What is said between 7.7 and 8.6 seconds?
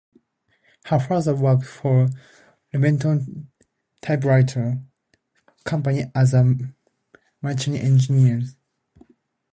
engineer.